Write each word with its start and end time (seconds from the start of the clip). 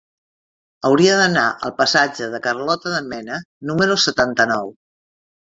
Hauria 0.87 1.17
d'anar 1.19 1.43
al 1.67 1.73
passatge 1.81 2.31
de 2.37 2.41
Carlota 2.47 2.95
de 2.95 3.03
Mena 3.11 3.39
número 3.73 4.01
setanta-nou. 4.07 4.75